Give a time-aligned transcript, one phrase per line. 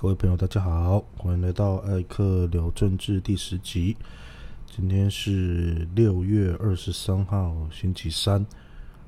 [0.00, 3.96] 各位朋友，大家好，欢迎来到艾克聊政治第十集。
[4.64, 8.46] 今天是六月二十三号，星期三。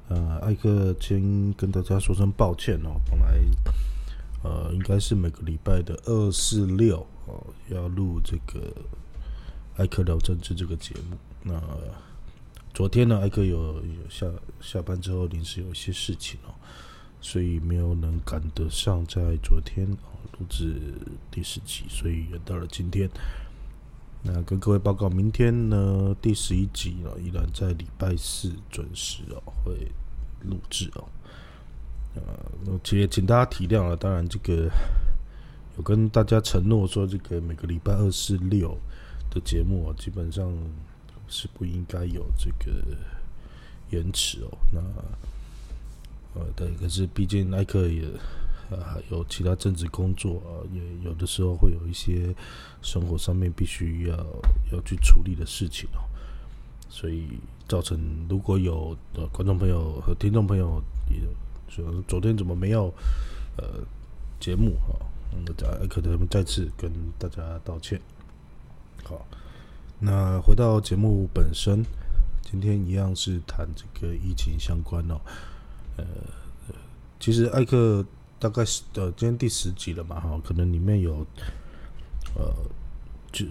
[0.08, 3.40] 呃，艾克先跟大家说声抱歉哦，本来
[4.42, 8.74] 呃应该是每个礼拜的二四六哦要录这个
[9.76, 11.16] 艾克聊政治这个节目。
[11.44, 11.62] 那
[12.74, 14.26] 昨天呢，艾克有有下
[14.60, 16.50] 下班之后临时有一些事情哦，
[17.20, 19.86] 所以没有能赶得上在昨天。
[20.38, 20.94] 录制
[21.30, 23.06] 第十集，所以延到了今天。
[24.22, 29.92] 那跟各位报告，明天呢第十一集呢，依然在礼拜四准时哦会
[30.44, 31.04] 录制哦。
[32.14, 33.94] 呃，其实请大家体谅啊。
[33.94, 34.70] 当然，这个
[35.76, 38.78] 有跟大家承诺说，这个每个礼拜二、四、六
[39.30, 40.50] 的节目啊，基本上
[41.28, 42.96] 是不应该有这个
[43.90, 44.58] 延迟哦。
[44.72, 44.80] 那
[46.34, 48.04] 呃，对，可是毕竟耐克也。
[48.70, 52.32] 啊，有其他政治工作啊，也有的时候会有一些
[52.82, 54.16] 生活上面必须要
[54.70, 56.06] 要去处理的事情哦，
[56.88, 57.26] 所以
[57.66, 61.20] 造成如果有呃观众朋友和听众朋友也
[61.68, 62.94] 说昨天怎么没有
[63.56, 63.80] 呃
[64.38, 65.02] 节目啊，
[65.44, 66.88] 那可能再次跟
[67.18, 68.00] 大家道歉。
[69.02, 69.26] 好，
[69.98, 71.84] 那回到节目本身，
[72.40, 75.20] 今天一样是谈这个疫情相关哦，
[75.96, 76.04] 呃，
[77.18, 78.04] 其实艾克。
[78.42, 81.26] 大概是呃，今天第十集了嘛，哈，可能里面有
[82.34, 82.50] 呃，
[83.30, 83.44] 就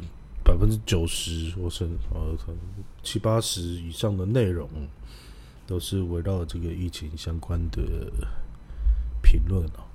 [0.43, 2.57] 百分之九十或是呃，可能
[3.03, 4.67] 七八十以上的内容
[5.67, 7.83] 都是围绕这个疫情相关的
[9.21, 9.85] 评论哦。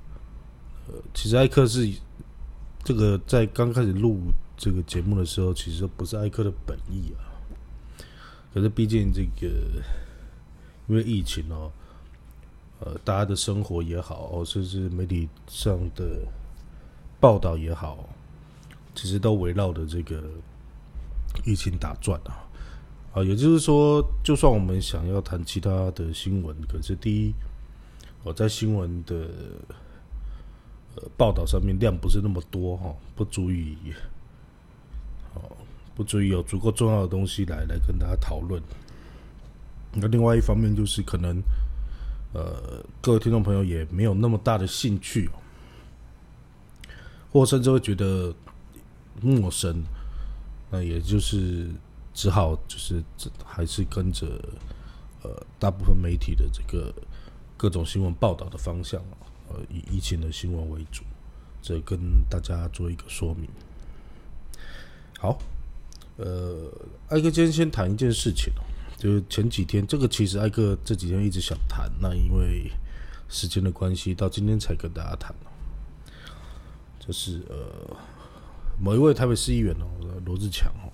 [0.87, 1.93] 呃，其实艾克是
[2.85, 4.21] 这个在刚开始录
[4.57, 7.35] 这个节目的时候，其实不是艾克的本意啊。
[8.55, 9.53] 可是毕竟这个
[10.87, 11.73] 因为疫情哦。
[12.81, 16.27] 呃，大家的生活也好，甚至媒体上的
[17.21, 18.07] 报道也好，
[18.95, 20.23] 其实都围绕着这个
[21.45, 22.45] 疫情打转啊。
[23.15, 27.33] 啊，也就是说，就算我们想要谈其他的新闻，可是第一，
[28.25, 29.29] 我在新闻的
[30.97, 33.79] 呃报道上面量不是那么多哈，不足以
[35.35, 35.41] 哦，
[35.95, 38.61] 不足以有足够重要的东西来来跟大家讨论。
[39.93, 41.41] 那另外一方面就是可能。
[42.35, 45.31] 呃，各位听众朋友也没有那么大的兴趣，
[47.31, 48.35] 或甚至会觉得
[49.23, 49.85] 陌生，
[50.69, 51.71] 那也就是
[52.13, 53.01] 只好就是
[53.45, 54.27] 还是跟着
[55.23, 55.31] 呃
[55.61, 56.93] 大部分媒体的这个
[57.57, 59.01] 各种新闻报道的方向
[59.49, 61.05] 呃以疫情的新闻为主，
[61.63, 61.97] 这跟
[62.29, 63.49] 大家做一个说明。
[65.21, 65.39] 好，
[66.17, 66.69] 呃，
[67.11, 68.53] 艾哥今天先谈一件事情。
[68.97, 72.71] 就是前几天，这个其实艾克这几天一直想谈，那因为
[73.29, 75.35] 时间的关系，到今天才跟大家谈
[76.99, 77.97] 就是呃，
[78.81, 79.87] 某一位台北市议员哦，
[80.25, 80.89] 罗志强哦，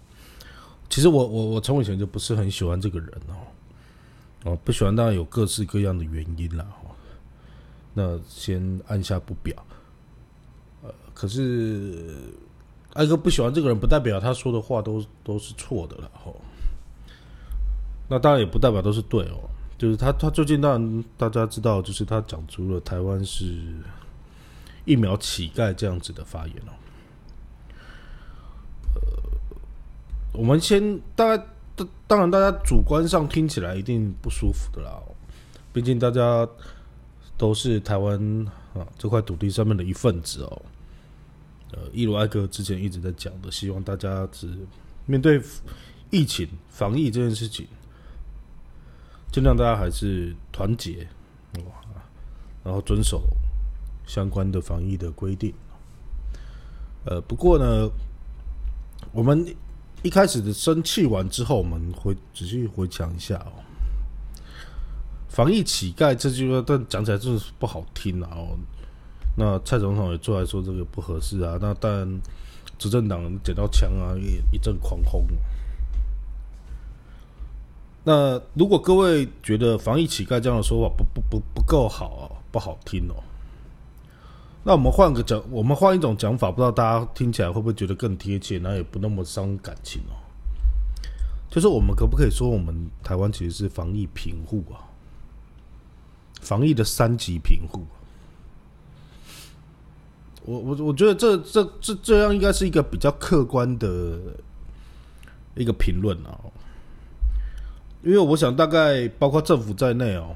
[0.89, 6.91] 其实我我我从以前就不是很喜欢这个人哦，哦不喜欢当然有各式各样的原因啦哦，
[7.95, 9.55] 那先按下不表。
[10.83, 12.17] 呃，可是
[12.95, 16.35] 艾哥不喜欢这个人，不代表他说的话都都是错的了哦。
[18.13, 19.49] 那当然也不代表都是对哦，
[19.79, 23.55] 就是他他最近当然大家知道，就是他讲出了台湾是
[24.85, 26.75] 疫苗乞丐这样子的发言哦。
[28.97, 29.01] 呃，
[30.33, 35.01] 我们先大概当当然大家主观上听起来一定不舒服的啦，
[35.73, 36.49] 毕竟大家
[37.39, 38.21] 都是台湾
[38.75, 40.63] 啊这块土地上面的一份子哦。
[41.71, 44.49] 呃，一如艾哥之前一直在讲的，希望大家是
[45.07, 45.41] 面对
[46.11, 47.69] 疫情防疫这件事情。
[49.31, 51.07] 尽量大家还是团结，
[52.65, 53.23] 然后遵守
[54.07, 55.55] 相关的防疫的规定。
[57.05, 57.89] 呃，不过呢，
[59.13, 59.55] 我们
[60.03, 63.63] 一开始的生气完之后，我们回仔细回想一下哦
[65.31, 68.29] ，“防疫乞丐”这句话，但讲起来真是不好听啊！
[68.33, 68.59] 哦，
[69.37, 72.21] 那蔡总统也出来说这个不合适啊，那但
[72.79, 75.25] 执政党捡到枪啊，一一阵狂轰。
[78.11, 83.15] 那如果各位觉得“防疫乞丐”这样的说法不不不不够好，不好听哦，
[84.65, 90.19] 那我们换个讲，我们换一种讲法，不知道大家听起来会不会觉得更贴切，那也不那么伤感情哦。
[91.49, 94.83] 就是我们可不可以说，我们台湾其实是防疫贫户啊？
[96.41, 97.87] 防疫的三级贫户。
[100.45, 104.19] 我我我觉得这这这这样应该是一个比较客观的
[105.55, 106.35] 一个评论啊。
[108.03, 110.35] 因为我想大概包括政府在内哦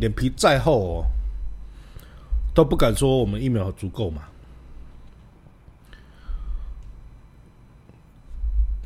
[0.00, 1.04] 脸皮再厚哦
[2.54, 4.22] 都不敢说我们疫苗足够嘛。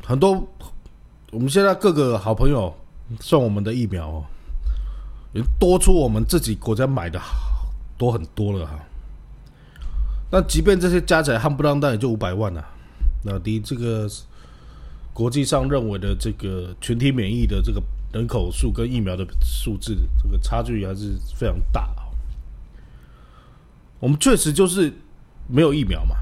[0.05, 0.45] 很多
[1.31, 2.75] 我们现在各个好朋友
[3.21, 4.25] 送我们的疫苗哦
[5.33, 7.19] 也多出我们自己国家买的
[7.97, 8.79] 多很多了哈。
[10.29, 12.67] 那即便这些加起来汉不让带也就五百万了
[13.23, 14.09] 老弟这个
[15.13, 17.81] 国际上认为的这个群体免疫的这个
[18.11, 21.87] 人口数跟疫苗的数字，这个差距还是非常大。
[23.99, 24.91] 我们确实就是
[25.47, 26.15] 没有疫苗嘛，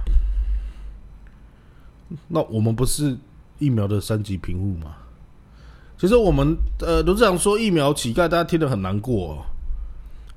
[2.27, 3.17] 那我们不是
[3.59, 4.95] 疫苗的三级贫户吗？
[5.97, 9.45] 其实我们呃，卢志长说疫苗乞丐，大家听得很难过。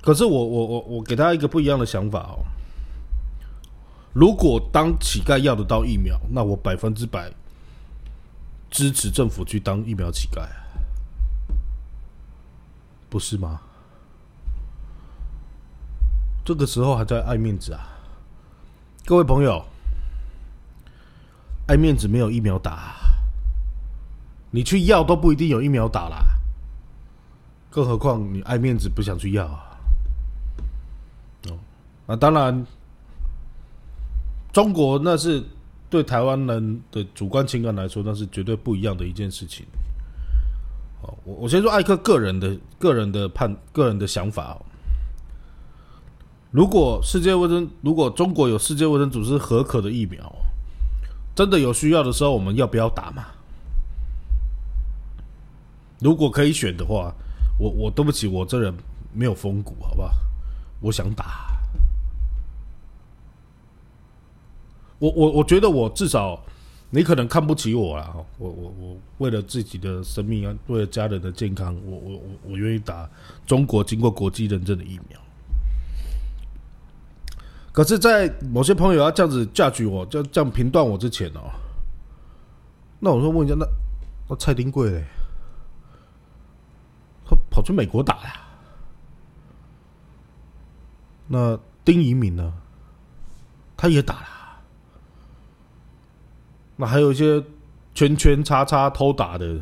[0.01, 2.45] 可是我我我我给他一个不一样的想法哦。
[4.13, 7.31] 如果当乞丐要得到疫苗，那我百分之百
[8.75, 10.49] 支持政府去当疫苗乞丐，
[13.09, 13.61] 不是吗？
[16.43, 17.87] 这个时候还在爱面子啊，
[19.05, 19.65] 各位朋友，
[21.67, 22.95] 爱面子没有疫苗打，
[24.51, 26.25] 你去要都不一定有疫苗打啦，
[27.71, 29.77] 更何况你爱面子不想去要啊？
[31.47, 31.57] 哦，
[32.07, 32.67] 那当然。
[34.51, 35.43] 中国那是
[35.95, 39.65] 对台湾人的主观情感来说，那是绝对不一样的一件事情。
[41.01, 44.59] 哦，我我先说艾克个人的个人的判个人的想法哦。
[46.51, 50.29] 如果世界卫生，如果中国有世界卫生组织合可的疫苗，
[51.33, 53.23] 真的有需要的时候，我们要不要打嘛？
[56.01, 57.15] 如果可以选的话，
[57.57, 58.73] 我我对不起，我这人
[59.13, 60.11] 没有风骨，好不好？
[60.81, 61.54] 我想打。
[64.99, 66.39] 我我我觉得我至少，
[66.89, 68.15] 你可能看不起我啦。
[68.37, 73.09] 我我我为了自己的生命啊，为了家人的健康，我我我我愿意打
[73.45, 75.19] 中国经过国际认证的疫苗。
[77.73, 81.51] 可是，在某些朋友要这样子嫁娶我，这样这样评断我之前哦，
[83.01, 83.67] 那我说问一下，那
[84.29, 85.03] 那蔡丁贵嘞，
[87.25, 88.29] 他跑去美国打了。
[91.27, 92.53] 那丁一敏呢，
[93.75, 94.27] 他也打了。
[96.75, 97.43] 那还有一些
[97.93, 99.61] 圈圈叉叉偷打的，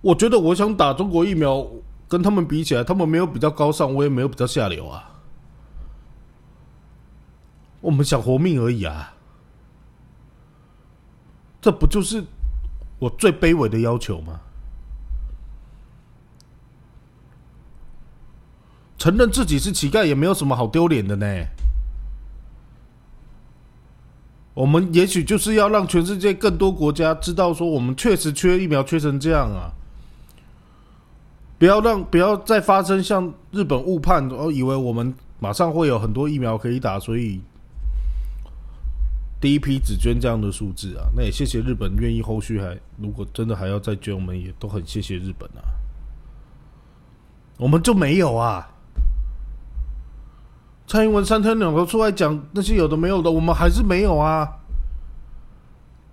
[0.00, 1.66] 我觉得我想打中国疫苗，
[2.08, 5.10] 跟他们比起来，他们没有比较高尚，我也没有比较下流啊。
[7.80, 9.14] 我们想活命而已啊，
[11.60, 12.24] 这不就是
[12.98, 14.40] 我最卑微的要求吗？
[18.96, 21.26] 承认自己是乞丐也没有什么好丢脸的呢。
[24.54, 29.72] 我们也许就是要让全世界更多国家知道，说我们确实缺疫苗，缺成这样啊！
[31.58, 37.40] 不要让不要再发生像日本误判，哦，以为我们马上会有很多疫苗可以打，所以
[39.40, 41.06] 第一批只捐这样的数字啊！
[41.16, 45.62] 那也谢谢日本愿意后续还如果真的还要再捐，我们也都很谢谢日本啊！
[47.56, 48.73] 我们就没有啊！
[50.86, 54.46] 蔡英文三天两头出来讲那些有的没有的，我们还是没有啊。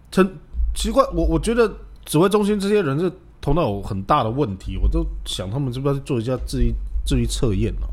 [0.10, 0.38] 陈
[0.74, 1.70] 奇怪，我我觉得
[2.06, 6.74] 指挥中心这些人是头脑有很大的问题，我都想他们是不是要做一下质疑
[7.06, 7.88] 质疑测验呢？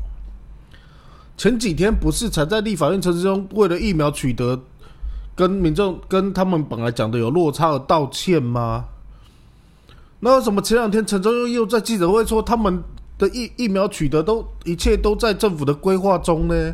[1.37, 4.61] 前几天不是才在立法院陈志忠为了疫苗取得
[5.35, 8.85] 跟民众跟他们本来讲的有落差而道歉吗？
[10.21, 12.81] 那为什么前两天陈忠又又在记者会说他们？
[13.19, 16.73] 的疫疫苗取得都一切都在政府的规划中呢。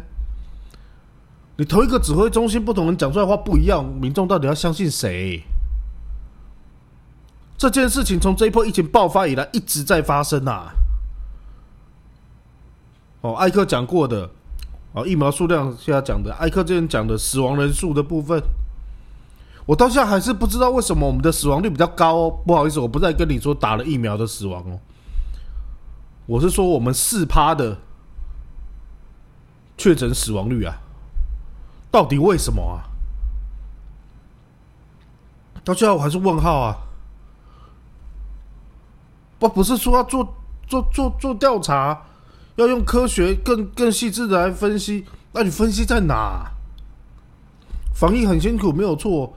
[1.58, 5.42] 你同一个指挥中心，不同人讲出来话不一样，民众到底要相信谁？
[7.58, 10.74] 这件事情从这一波疫情爆发以来一直在发生啊。
[13.22, 14.30] 哦，艾克讲过的，
[14.92, 18.40] 哦，疫苗数量现在讲的，艾克之前讲的死亡人数的部分，
[19.66, 22.40] 我到现在还是不知道为什么我们的死亡率比较高哦。
[22.46, 24.78] 不好意思，我不再跟你说打了疫苗的死亡哦。
[26.28, 27.78] 我是说，我们四趴的
[29.78, 30.76] 确诊死亡率啊，
[31.92, 32.90] 到底为什么啊？
[35.64, 36.78] 到现在我还是问号啊！
[39.38, 40.36] 不，不是说要做
[40.68, 42.06] 做做做调查，
[42.56, 46.52] 要用科学更更细致的来分析，那你分析在哪？
[47.94, 49.32] 防疫很辛苦，没有错。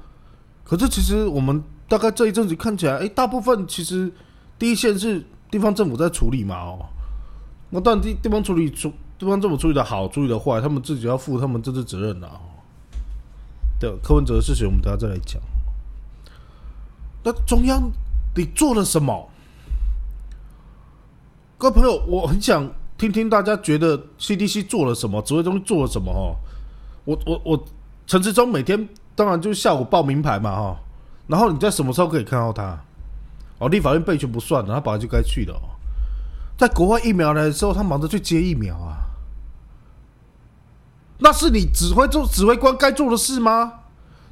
[0.65, 4.11] 可是其实我们大概这一阵子看起来，哎，大部分其实
[4.59, 5.27] 第一线是。
[5.51, 6.57] 地方政府在处理嘛？
[6.57, 6.87] 哦，
[7.71, 12.29] 那但地地方处理处地方政府处理的好，处理的坏，他们自己要负他们这次责任呐。
[13.81, 15.41] 对，柯文哲的事情我们等下再来讲。
[17.25, 17.91] 那中央
[18.35, 19.29] 你做了什么？
[21.57, 26.13] 各位朋友，我很想听听大家觉得 CDC 做了什么，指挥中心做了什么？
[26.13, 26.37] 哦，
[27.05, 27.65] 我我我
[28.07, 30.81] 陈志忠每天当然就下午报名牌嘛，哈，
[31.27, 32.81] 然后你在什么时候可以看到他？
[33.59, 35.61] 哦，立法院备权不算了，他本来就该去的哦。
[36.57, 38.99] 在国外疫苗来的时候，他忙着去接疫苗啊。
[41.19, 43.81] 那是你指挥做指挥官该做的事吗？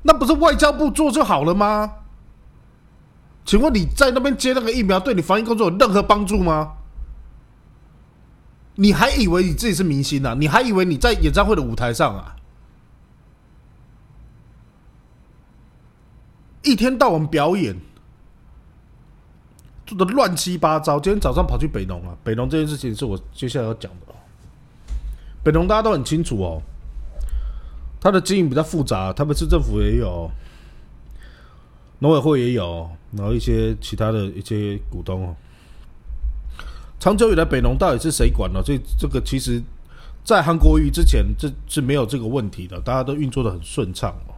[0.02, 1.92] 那不是外交部做就好了吗？
[3.44, 6.74] 请问你在那边接那个疫苗，对你防疫工作有任何帮助吗？
[8.76, 10.34] 你还以为你自己是明星啊？
[10.38, 12.36] 你还以为你在演唱会的舞台上啊？
[16.62, 17.80] 一天到晚表演，
[19.86, 20.98] 做的乱七八糟。
[20.98, 24.14] 今天早上跑去北农啊，北农这件事情是我接下来要讲的哦。
[25.42, 26.60] 北农大家都很清楚哦。
[27.98, 30.30] 它的经营比较复杂，他们市政府也有，
[32.00, 35.34] 农委会也有，然后一些其他的一些股东哦。
[37.00, 38.62] 长久以来，北农到底是谁管呢？
[38.64, 39.60] 这这个其实，
[40.22, 44.35] 在韩国瑜之前，这是没有这个问题的，大家都运作的很顺畅哦。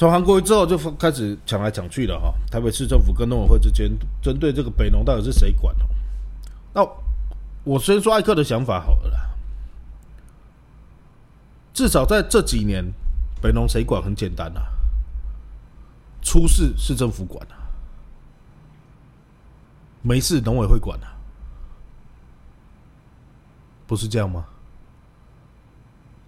[0.00, 2.32] 从韩国瑜之后，就开始抢来抢去了哈。
[2.50, 3.86] 台北市政府跟农委会之间，
[4.22, 5.84] 针对这个北农到底是谁管哦？
[6.72, 6.88] 那
[7.64, 9.36] 我先说艾克的想法好了啦。
[11.74, 12.82] 至少在这几年，
[13.42, 14.62] 北农谁管很简单啊，
[16.22, 17.68] 出事市政府管啊，
[20.00, 21.12] 没事农委会管啊，
[23.86, 24.46] 不是这样吗？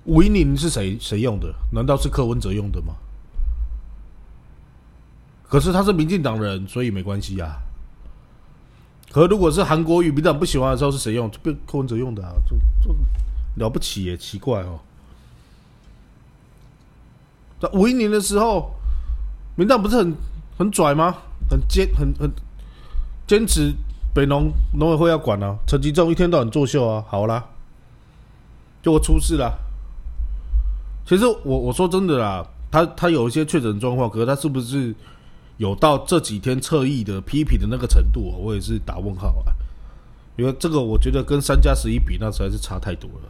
[0.04, 1.54] 吴英宁是谁谁用的？
[1.72, 2.96] 难道是柯文哲用的吗？
[5.52, 7.58] 可是他是民进党人，所以没关系呀。
[9.10, 11.30] 可如果是韩国瑜民党不喜欢的时候，是谁用？
[11.42, 14.80] 被柯文哲用的啊，这这了不起也奇怪哦。
[17.60, 18.74] 在五一年的时候，
[19.54, 20.14] 民党不是很
[20.56, 21.14] 很拽吗？
[21.50, 22.32] 很坚很很
[23.26, 23.74] 坚持
[24.14, 25.58] 北农农委会要管啊。
[25.66, 27.44] 陈吉仲一天到晚作秀啊，好啦，
[28.80, 29.52] 就我出事了。
[31.04, 34.94] 其实我我说真的啦，他他有一些确诊状况，可是他是不是
[35.56, 38.34] 有到这几天侧翼的批评的那个程度？
[38.38, 39.52] 我也是打问号啊。
[40.36, 43.28] 因为这个我觉得跟三加十一比，那实在是差太多了。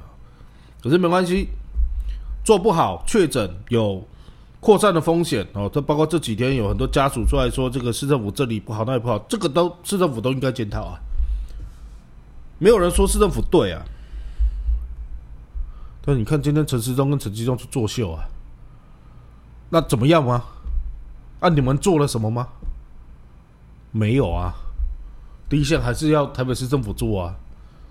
[0.82, 1.48] 可是没关系，
[2.44, 4.06] 做不好确诊有。
[4.62, 11.00] 扩散的风险哦，这包括这几天有很多家属出来说，这个市政府这里不好，那里不好，这个都市政府都应该检讨啊。
[12.60, 13.82] 没有人说市政府对啊，
[16.00, 18.22] 但你看今天陈时中跟陈吉忠去作秀啊，
[19.68, 20.44] 那怎么样吗？
[21.48, 22.48] 你们做了什么吗？
[23.90, 24.54] 没有啊，
[25.48, 27.36] 第一线还是要台北市政府做啊。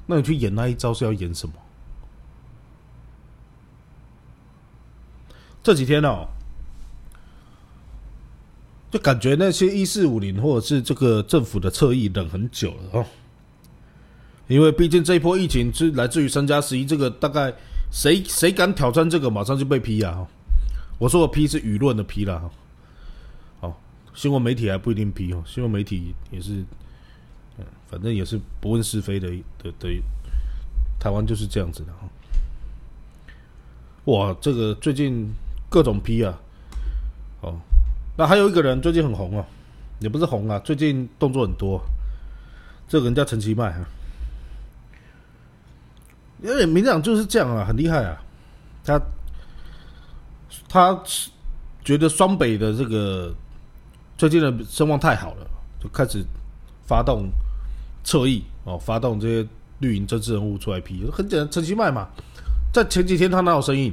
[0.07, 1.53] 那你去演那一招是要演什么？
[5.63, 6.27] 这几天哦。
[8.89, 13.05] 就感觉那些一四五零或者是这个政府的侧翼等很久了哦，
[14.49, 17.53] 因为毕竟这一波疫情是来自于三加十一，这个大概
[17.89, 20.27] 谁谁敢挑战这个，马上就被批啊！
[20.97, 22.51] 我说的批是舆论的批了哈，
[24.13, 26.63] 新闻媒体还不一定批哦，新闻媒体也是，
[27.57, 30.01] 嗯，反正也是不问是非的的的，
[30.99, 32.09] 台湾就是这样子的哈。
[34.05, 35.31] 哇，这个最近
[35.69, 36.37] 各种批啊，
[37.41, 37.59] 哦。
[38.17, 39.45] 那还有一个人最近很红哦，
[39.99, 41.81] 也不是红啊，最近动作很多。
[42.87, 43.85] 这个人叫陈其迈啊，
[46.43, 48.21] 因为民党就是这样啊，很厉害啊。
[48.83, 49.01] 他
[50.67, 51.03] 他
[51.85, 53.33] 觉得双北的这个
[54.21, 55.47] 最近的声望太好了，
[55.79, 56.23] 就开始
[56.85, 57.27] 发动
[58.03, 59.47] 侧翼哦，发动这些
[59.79, 61.03] 绿营政治人物出来批。
[61.11, 62.07] 很简单，陈其迈嘛，
[62.71, 63.91] 在前几天他哪有声音？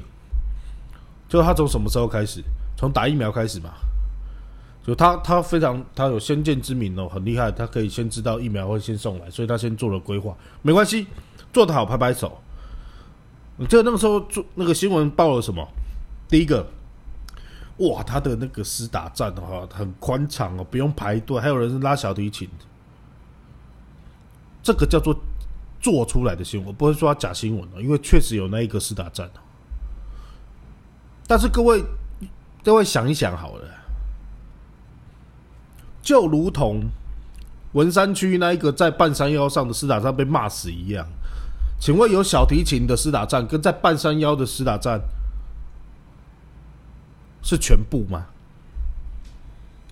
[1.30, 2.44] 就他从什么时候开始？
[2.76, 3.70] 从打疫苗开始嘛。
[4.86, 11.06] 就他，他非常，他有先见之明哦，很厉害，他可以先知道疫苗会先送来，所以他先做了规划，没关系，
[11.54, 12.38] 做得好，拍拍手。
[13.56, 15.66] 你记得那个时候做那个新闻报了什么？
[16.28, 16.66] 第一个，
[17.78, 22.48] 哇，他的那个私打站哈很宽敞哦，不用排队，还有人是拉小提琴，
[24.62, 25.16] 这个叫做
[25.80, 29.30] 做出来的新闻，不会说假新闻哦，因为确实有那一个私打站。
[31.26, 31.84] 但是各位，
[32.64, 33.64] 各位想一想好了。
[36.02, 36.82] 就如同
[37.72, 41.06] 文山区那一个在半山腰上的私打站被骂死一样，
[41.78, 44.98] 请问有小提琴的私打站跟在半山腰的私打站
[47.42, 48.26] 是全部吗？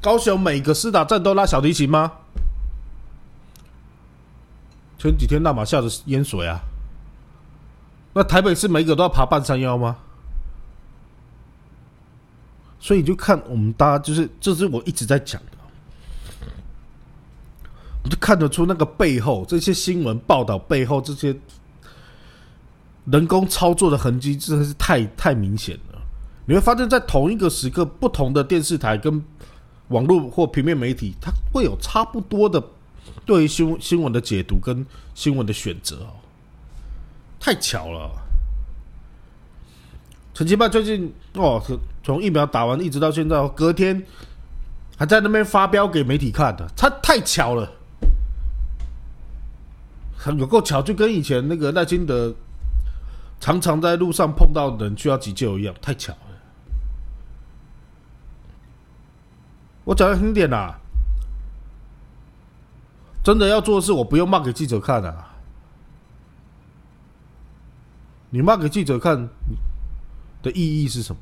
[0.02, 2.12] 高雄每个施打站都拉小提琴吗？
[4.98, 6.60] 前几天那马下的淹水啊，
[8.14, 9.96] 那台北市每个都要爬半山腰吗？
[12.78, 15.52] 所以你就看我们大家就是，这是我一直在讲的。
[18.04, 21.36] 我就看得出那个背后这些新闻报道背后这些
[23.06, 25.95] 人工操作的痕迹真的是太太明显了。
[26.46, 29.22] 你会发现在同一个时刻，不同的电视台跟
[29.88, 32.62] 网络或平面媒体，它会有差不多的
[33.24, 36.14] 对于新新闻的解读跟新闻的选择哦，
[37.40, 38.10] 太巧了。
[40.34, 41.60] 陈其迈最近哦，
[42.04, 44.04] 从疫苗打完一直到现在，隔天
[44.96, 47.72] 还在那边发飙给媒体看的，他太巧了，
[50.38, 52.34] 有够巧，就跟以前那个赖清德
[53.40, 56.14] 常常在路上碰到人需要急救一样，太巧。
[59.86, 60.78] 我讲的很点啦，
[63.24, 65.36] 真的要做事，我不用骂给记者看啊，
[68.30, 69.28] 你骂给记者看。
[70.42, 71.20] 的意义是什么？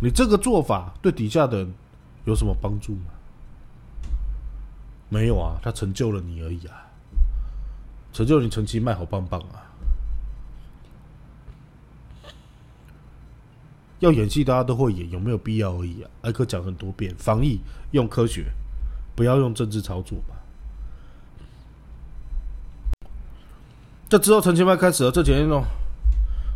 [0.00, 1.72] 你这个做法对底下的人
[2.24, 3.12] 有什么帮助吗？
[5.08, 6.90] 没有啊，他成就了你而已啊，
[8.12, 9.69] 成就你成绩卖好棒棒啊！
[14.00, 16.10] 要演戏，大家都会演，有没有必要而已啊？
[16.22, 17.60] 艾克讲很多遍，防疫
[17.92, 18.46] 用科学，
[19.14, 20.34] 不要用政治操作嘛。
[24.08, 25.62] 这之后，陈前迈开始了这几天哦。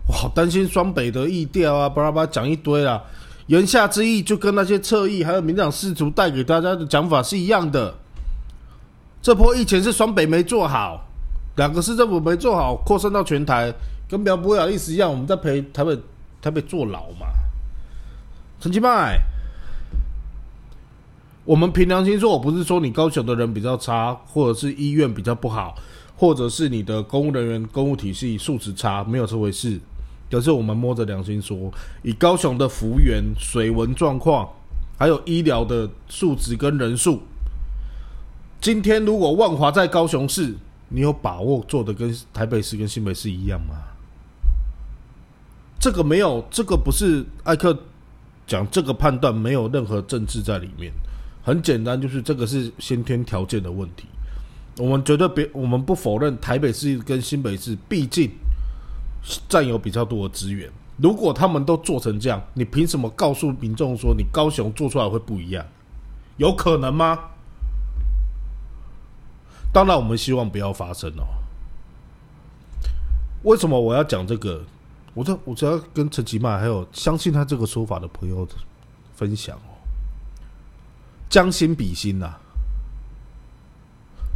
[0.06, 3.02] 我好担心双北的意调啊，巴拉巴拉讲一堆啦。
[3.46, 7.94] 言下之意就跟那些侧翼还有民党试图带给大家的讲法是一样的。
[9.22, 11.06] 这波疫情是双北没做好，
[11.56, 13.72] 两个市政府没做好，扩散到全台，
[14.08, 15.98] 跟苗博雅意思一样，我们在陪台北
[16.44, 17.26] 他被坐牢嘛。
[18.60, 19.18] 陈其迈，
[21.46, 25.74] 我们凭良心说，我不是说你高雄的人比较差，或者是医院比较不好，
[26.16, 29.80] 或者是你的公务人员公务体系素质差，没有这回事。
[30.30, 31.72] 可是我们摸着良心说，
[32.02, 34.46] 以高雄的幅员、水文状况，
[34.98, 37.22] 还有医疗的素质跟人数，
[38.60, 40.54] 今天如果万华在高雄市，
[40.90, 43.76] 你有把握做的跟台北市跟新北市一样吗？
[45.85, 47.79] 这个没有，这个不是艾克
[48.47, 50.90] 讲这个判断，没有任何政治在里面，
[51.42, 54.07] 很简单，就是这个是先天条件的问题。
[54.79, 58.31] 我们绝对别，我们不否认台北市跟新北市，毕竟。
[59.47, 65.66] 占有比较多的资源，如果他们都做成这样，你凭什么告诉民众说你高雄做出来会不一样？
[66.38, 67.18] 有可能吗？
[69.70, 71.25] 当然，我们希望不要发生哦。
[73.42, 74.64] 为什么我要讲这个？
[75.14, 78.46] 我这我只要跟陈吉迈还有相信他这个说法的朋友
[79.14, 79.70] 分享哦。
[81.31, 82.35] 将心比心呐，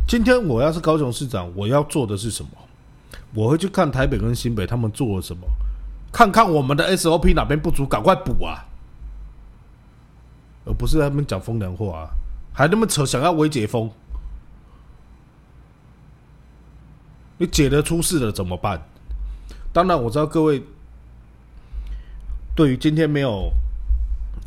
[0.06, 2.50] 今天我要是高雄市长，我要做的是什么？
[3.34, 5.46] 我会去看台北跟新北他们做了什么，
[6.10, 8.64] 看看我们的 SOP 哪边不足，赶快补啊！
[10.64, 12.10] 而不是他们讲风凉话啊，
[12.52, 13.90] 还那么扯，想要微解封，
[17.36, 18.82] 你解得出事了怎么办？
[19.72, 20.62] 当然我知道各位
[22.54, 23.50] 对于今天没有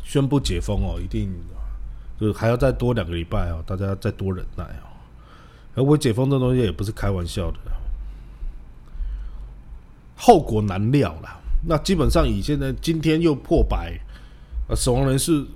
[0.02, 1.32] 宣布解封哦，一定
[2.20, 4.90] 就是还要再多两个礼拜哦，大家再多忍耐哦。
[5.74, 7.58] 而我解封这东西也不是开玩笑的。
[10.16, 11.40] 后果难料了。
[11.64, 13.98] 那基本上以现在今天又破百，
[14.76, 15.46] 死亡人数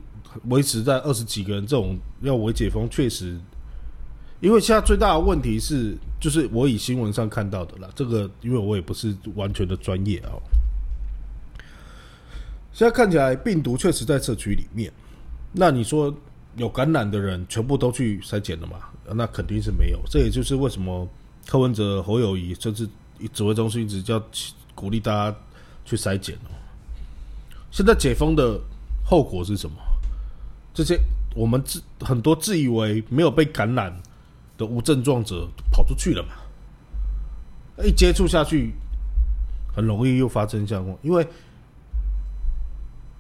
[0.45, 3.39] 维持在二十几个人，这种要维解封确实，
[4.41, 10.41] 因为现在最大的问题是，就是我以新闻上看到的啦，这个因为我也不是完全的专业哦。
[12.73, 14.93] 现在看起来病毒确实在社区里面，
[15.53, 16.15] 那你说
[16.57, 18.77] 有感染的人全部都去筛检了吗？
[19.15, 20.01] 那肯定是没有。
[20.11, 21.09] 这也就是为什么
[21.47, 22.89] 柯文哲、侯友谊甚至
[23.33, 24.23] 指挥中心一直叫。
[24.77, 25.39] 鼓励大家
[25.87, 26.53] 去筛检哦。
[27.71, 28.61] 现在解封的
[29.03, 29.75] 后果是什么？
[30.75, 31.01] 这些
[31.35, 33.91] 我们自很多自以为没有被感染
[34.57, 37.85] 的无症状者跑出去了嘛？
[37.85, 38.73] 一接触下去，
[39.75, 40.97] 很容易又发生相关。
[41.03, 41.27] 因为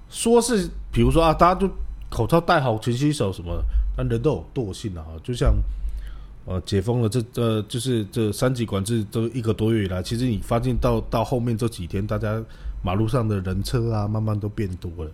[0.09, 1.71] 说是，比如说啊，大家就
[2.11, 3.63] 口罩戴好，勤洗手什么，
[3.97, 5.55] 但人都有惰性的哈，就像。
[6.49, 12.41] 呃，解封了，这这就是这三级管制都一个多月以来，其实你发现到到后面这几天，大家
[12.85, 15.11] 马路上的人车啊，慢慢都变多了。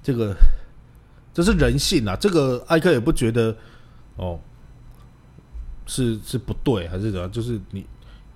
[0.00, 0.32] 这个
[1.34, 3.52] 这是人性啊，这个艾克也不觉得
[4.14, 4.38] 哦，
[5.92, 7.30] 是是不对还是怎样？
[7.30, 7.84] 就是你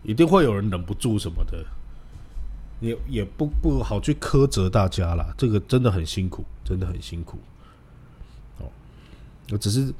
[0.03, 1.65] 一定会有人忍不住什么的，
[2.81, 5.33] 也也不不好去苛责大家啦。
[5.39, 7.39] 这个真的很辛苦，真的很辛苦。
[8.59, 8.69] 哦，
[9.51, 9.93] 我只是。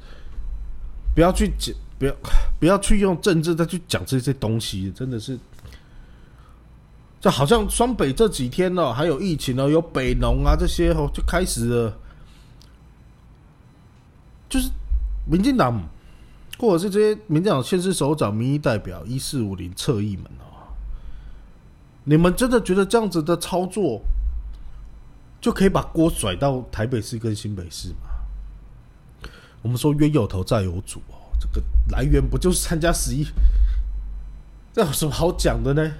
[1.15, 2.15] 不要去讲，不要
[2.59, 5.35] 不要去用政治再去讲这些东西，真的是，
[7.19, 11.97] 这好像双北这几天呢，还有疫情呢，有北农啊这些哦，就开始了，
[14.47, 14.69] 就是
[15.25, 15.81] 民进党
[16.57, 20.73] 或者是这些民进党县市首长、民意代表一四五零侧翼们哦，
[22.03, 24.01] 你们真的觉得这样子的操作
[25.39, 29.29] 就可以把锅甩到台北市跟新北市吗？
[29.61, 33.25] 我们说冤有头债有主哦，这个来源不就是参加十一？
[34.73, 35.91] 这有什么好讲的呢？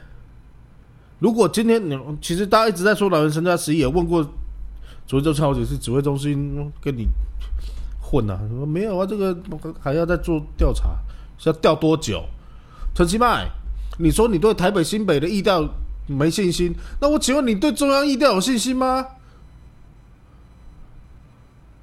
[1.19, 4.27] 如果今天你其实大家一直在说来源参加十一，也问过
[5.05, 7.07] 卓州超级是指挥中心跟你
[8.09, 8.39] 混啊？
[8.55, 9.37] 说没有啊，这个
[9.81, 10.91] 还要再做调查，
[11.37, 12.23] 是要调多久？
[12.95, 13.45] 陈其迈，
[13.99, 15.67] 你说你对台北新北的意调
[16.07, 19.05] 没信心，那我请问你对中央意调有信心吗？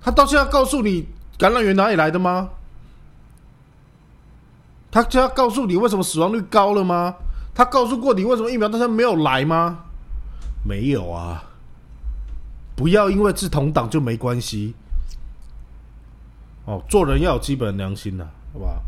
[0.00, 1.06] 他到现在告诉你
[1.38, 2.50] 感染源哪里来的吗？
[4.90, 7.16] 他就要告诉你为什么死亡率高了吗？
[7.54, 9.84] 他告诉过你为什么疫苗到现在没有来吗？
[10.66, 11.44] 没有啊！
[12.74, 14.74] 不要因为是同党就没关系。
[16.66, 18.82] 哦，做人要有基本良心呐，好不好？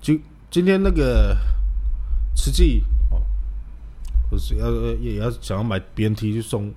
[0.00, 1.36] 今今天那个
[2.34, 3.20] 慈济哦，
[4.30, 4.70] 不是要
[5.00, 6.72] 也要想要买 BNT 去送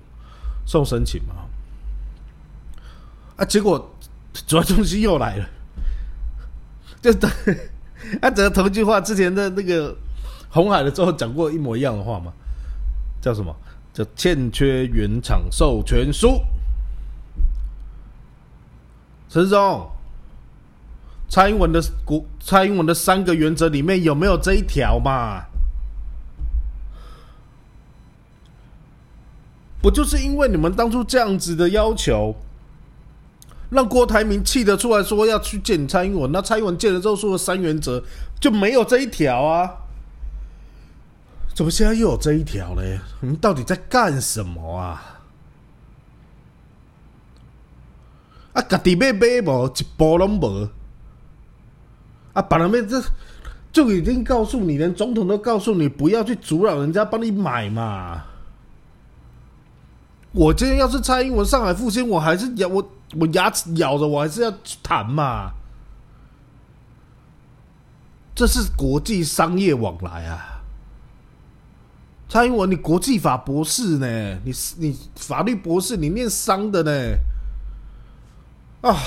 [0.66, 1.34] 送申请嘛？
[3.36, 3.44] 啊！
[3.44, 3.94] 结果
[4.46, 5.48] 主要中心又来了，
[7.00, 7.30] 就等
[8.20, 9.96] 啊，整个同一句话，之前的那个
[10.50, 12.32] 红海的之后讲过一模一样的话嘛？
[13.22, 13.56] 叫什么？
[13.94, 16.40] 叫欠缺原厂授权书。
[19.34, 19.90] 陈总，
[21.28, 25.46] 蔡英文的国，蔡英文的三个原则里面有没有这一条嘛？
[29.82, 32.36] 不就是因为你们当初这样子的要求？
[33.70, 38.04] 让郭台铭气得出来说要去见蔡英文，那蔡英文见了之后说了三原则
[38.40, 39.68] 就没有这一条啊？
[41.52, 43.00] 怎么现在又有这一条嘞？
[43.18, 45.13] 你们到底在干什么啊？
[48.54, 50.68] 啊，家己买买无一波拢无，
[52.32, 53.02] 啊，把人们这
[53.70, 58.24] 就已经告诉你，连总统都告诉你不要去阻扰人家帮你买嘛。
[60.32, 62.90] 我今天要是蔡英文上海复兴，我还是咬我。
[63.16, 65.52] 我牙齿咬着，我还是要谈嘛。
[68.34, 70.60] 这是国际商业往来啊，
[72.28, 74.40] 蔡英文，你国际法博士呢？
[74.44, 77.16] 你你法律博士，你念商的呢？
[78.84, 79.00] 啊，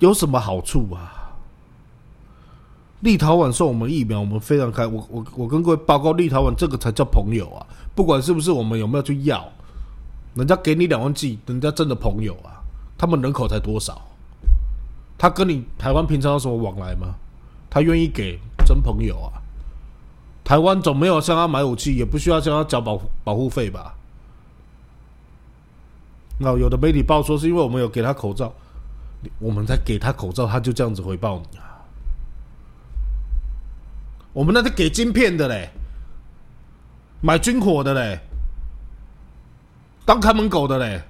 [0.00, 1.16] 有什么好处啊？
[3.02, 4.84] 立陶宛送我们疫苗，我们非常开。
[4.84, 7.64] 我我我跟各位报告，立陶宛这个才叫朋友啊！
[7.94, 9.48] 不管是不是我们有没有去要。
[10.34, 12.58] 人家给你两万 G，人家真的朋友啊！
[12.98, 14.02] 他们人口才多少？
[15.16, 17.14] 他跟你台湾平常有什么往来吗？
[17.70, 19.38] 他愿意给真朋友啊！
[20.42, 23.94] 台湾总没有向他买武器，也不需要向他缴保保护费吧？
[26.42, 28.50] 那有的媒体报说是因为我们有给他口罩，
[29.38, 31.84] 我们在给他口罩，他就这样子回报你啊！
[34.32, 35.68] 我们那是给晶片的嘞，
[37.20, 38.18] 买军火的嘞。
[40.06, 41.02] 当看门狗的嘞，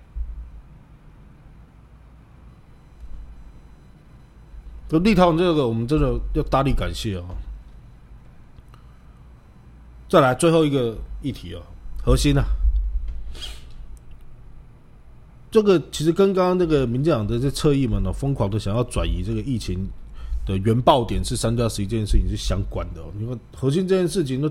[4.88, 7.25] 就立陶宛这个，我们真的要大力感谢啊！
[10.09, 11.62] 再来最后一个议题啊，
[12.05, 12.45] 核心啊，
[15.50, 19.88] 这个其实跟刚刚那个民进党的这侧翼们呢，疯狂的想要转移这个疫情
[20.46, 23.00] 的原爆点是三加十一这件事情是相关的。
[23.00, 24.50] 哦你看核心这件事情，都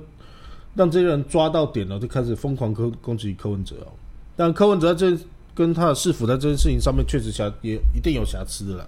[0.75, 3.91] 让这些人抓到点了，就开始疯狂攻攻击柯文哲哦。
[4.35, 5.17] 但柯文哲这
[5.55, 8.85] 跟他的市府在这件事情上面确实瑕也一定有瑕疵的啦。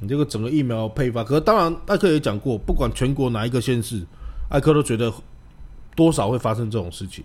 [0.00, 4.04] 你这个整个疫苗配发，可是当然艾克也讲过，不管全国哪一个县市，
[4.48, 5.12] 艾克都觉得
[5.94, 7.24] 多少会发生这种事情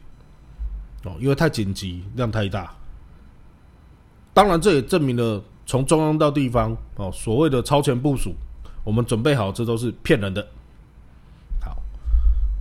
[1.03, 2.71] 哦，因为太紧急，量太大。
[4.37, 8.35] 当然这也证明了从中央到地方哦，所谓的超前部署，
[8.83, 10.47] 我们准备好，这都是骗人的。
[11.59, 11.75] 好，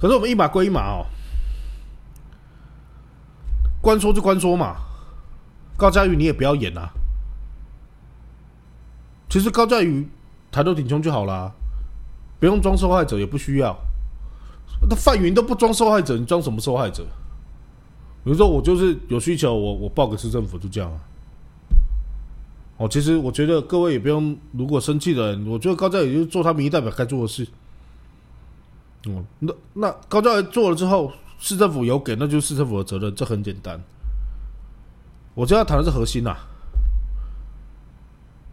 [0.00, 1.04] 可是我们一码归一码哦。
[3.82, 4.76] 关说就关说嘛，
[5.76, 6.88] 高嘉瑜你也不要演啊。
[9.28, 10.08] 其实高嘉瑜
[10.50, 11.52] 抬头挺胸就好啦，
[12.40, 13.76] 不用装受害者，也不需要。
[14.88, 17.04] 那范云都不装受害者，你装什么受害者？
[18.24, 20.90] 比如说我就是有需求，我我报给市政府就这样。
[22.78, 27.46] 哦，其实我觉得各位也不用，如果生气的人，我觉得高教也就是做他民意代表该做的事。
[29.06, 31.12] 哦，那那高教做了之后。
[31.38, 33.78] 市政府有给，那就是市政府的责任，这很简单。
[35.34, 36.34] 我就要谈的是核心呐。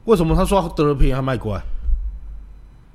[0.03, 1.63] 为什么他说得了便宜还卖乖？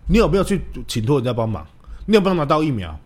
[0.06, 1.66] 你有没有去请托人家帮忙？
[2.04, 3.00] 你有没有拿到疫苗？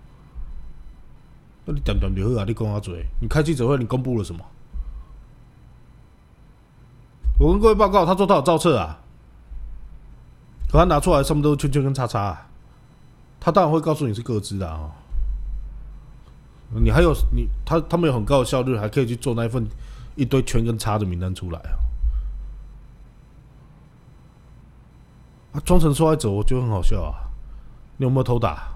[1.65, 2.45] 那你点点就好啊！
[2.45, 4.45] 你讲阿嘴，你开记者会，你公布了什么？
[7.43, 9.01] 我跟各位报告，他说他有造册啊，
[10.71, 12.47] 可他拿出来上面都是圈圈跟叉叉，啊
[13.41, 14.93] 他当然会告诉你是各自的啊。
[16.71, 19.67] 你还有你他他们有很高的效率，还可以去做那一份
[20.15, 21.75] 一堆圈跟叉的名单出来啊。
[25.55, 27.29] 啊，装成受害者，我觉得很好笑啊！
[27.97, 28.69] 你有没有偷打？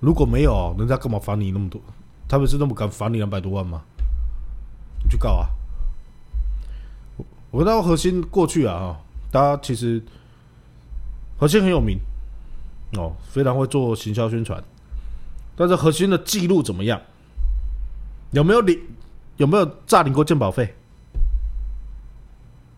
[0.00, 1.80] 如果没有，人家干嘛罚你那么多？
[2.26, 3.80] 他们是那么敢罚你两百多万吗？
[5.04, 5.48] 你去告啊！
[7.54, 10.02] 我到核心过去啊，哈，大家其实
[11.38, 11.96] 核心很有名
[12.96, 14.60] 哦，非常会做行销宣传，
[15.54, 17.00] 但是核心的记录怎么样？
[18.32, 18.76] 有没有领？
[19.36, 20.74] 有没有诈领过鉴保费？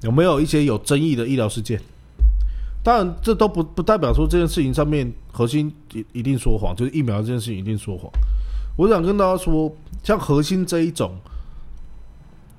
[0.03, 1.81] 有没有一些有争议的医疗事件？
[2.83, 8.13] 当然，这都不不代表说这件事情上面核心一一定说谎，就是疫苗这件事情一定说谎。
[8.77, 11.17] 我想跟大家说，像核心这一种，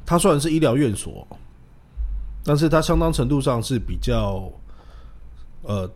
[0.04, 1.28] 它虽然是医疗院所，
[2.48, 4.50] 但是它相当程度上是比较
[5.64, 5.92] 呃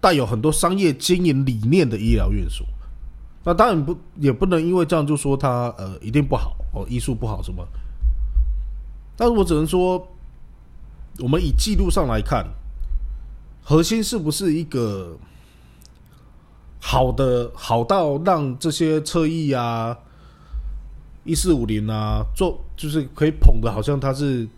[0.00, 2.64] 带有很多商业经营理念的医疗院所。
[3.42, 7.66] 那当然不也不能因为这样就说它呃一定不好哦，医术不好什么。
[9.16, 10.06] 但是我只能说，
[11.18, 12.46] 我们以记录上来看。
[13.62, 15.16] 核心是不是一个
[16.80, 19.96] 好的好到让这些侧翼啊、
[21.24, 24.48] 一四五零啊做，就是可以捧的，好像他是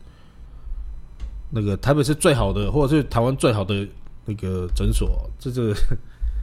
[1.55, 3.87] 那个台北是最好的，或者是台湾最好的
[4.25, 5.75] 那个诊所，这个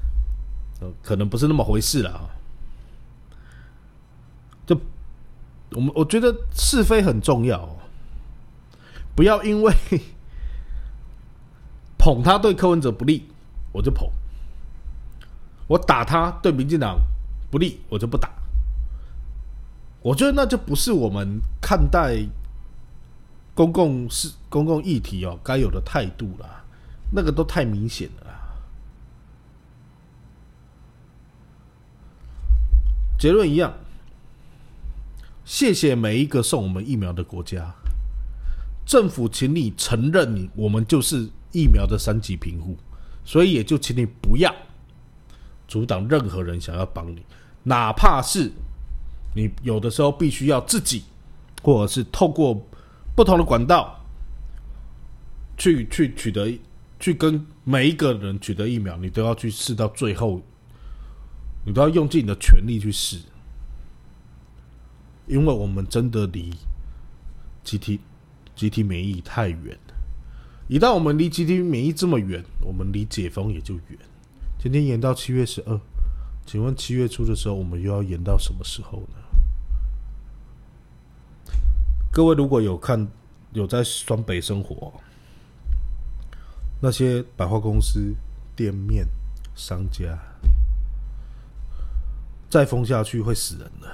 [1.04, 2.30] 可能不是那么回事了啊。
[4.66, 4.80] 就
[5.72, 7.68] 我们我觉得是非很重要，
[9.16, 9.74] 不要因为。
[12.02, 13.26] 捧他对柯文哲不利，
[13.74, 14.10] 我就捧；
[15.68, 16.98] 我打他对民进党
[17.52, 18.32] 不利，我就不打。
[20.02, 22.26] 我觉得那就不是我们看待
[23.60, 26.64] 公共事、公共议题哦该有的态度啦。
[27.12, 28.26] 那个都太明显了。
[33.20, 33.74] 结论一样，
[35.44, 37.76] 谢谢每一个送我们疫苗的国家。
[38.86, 41.30] 政府，请你承认，你我们就是。
[41.52, 42.78] 疫苗的三级贫户，
[43.26, 44.54] 所以也就请你不要
[45.68, 47.26] 阻挡任何人想要帮你，
[47.64, 48.52] 哪怕是
[49.34, 51.06] 你有的时候必须要自己，
[51.64, 52.64] 或者是透过
[53.20, 54.00] 不同的管道
[55.58, 56.58] 去去取得，
[57.02, 60.42] 去跟每一个人取得疫苗，你都要去试到最后，
[61.66, 63.18] 你都要用尽你的全力去试，
[65.28, 66.54] 因为我们真的离
[67.62, 68.00] 集体
[68.56, 69.78] 集体免疫太远。
[70.70, 74.00] 一旦我们离集体免疫这么远，我们离解封也就远。
[74.58, 75.78] 今天延到七月十二，
[76.46, 79.19] 请问七月初的时候，我们又要延到什么时候呢？
[82.12, 83.08] 各位如果有看
[83.54, 84.92] 有在双北生活，
[86.82, 88.16] 那些百货公司、
[88.56, 89.06] 店面、
[89.56, 90.18] 商家，
[92.50, 93.88] 再封下去会死人的，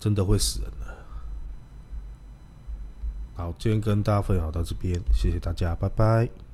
[0.00, 0.86] 真的会死人的。
[3.36, 6.47] 好，今天跟大家分享到这边，谢谢大家，拜拜。